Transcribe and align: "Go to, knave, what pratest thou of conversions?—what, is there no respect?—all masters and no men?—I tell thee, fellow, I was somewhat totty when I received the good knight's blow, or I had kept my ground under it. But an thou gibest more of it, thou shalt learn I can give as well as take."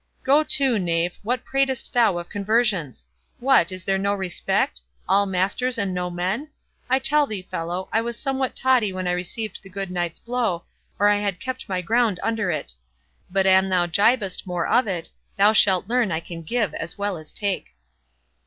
"Go 0.23 0.43
to, 0.43 0.79
knave, 0.79 1.19
what 1.21 1.45
pratest 1.45 1.93
thou 1.93 2.17
of 2.17 2.27
conversions?—what, 2.27 3.71
is 3.71 3.83
there 3.83 3.99
no 3.99 4.15
respect?—all 4.15 5.27
masters 5.27 5.77
and 5.77 5.93
no 5.93 6.09
men?—I 6.09 6.97
tell 6.97 7.27
thee, 7.27 7.43
fellow, 7.43 7.87
I 7.93 8.01
was 8.01 8.17
somewhat 8.17 8.55
totty 8.55 8.91
when 8.91 9.07
I 9.07 9.11
received 9.11 9.61
the 9.61 9.69
good 9.69 9.91
knight's 9.91 10.17
blow, 10.17 10.63
or 10.97 11.07
I 11.07 11.19
had 11.19 11.39
kept 11.39 11.69
my 11.69 11.81
ground 11.83 12.19
under 12.23 12.49
it. 12.49 12.73
But 13.29 13.45
an 13.45 13.69
thou 13.69 13.85
gibest 13.85 14.47
more 14.47 14.65
of 14.65 14.87
it, 14.87 15.09
thou 15.37 15.53
shalt 15.53 15.87
learn 15.87 16.11
I 16.11 16.19
can 16.19 16.41
give 16.41 16.73
as 16.73 16.97
well 16.97 17.15
as 17.15 17.31
take." 17.31 17.75